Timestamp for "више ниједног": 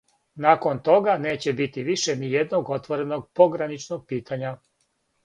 1.89-2.71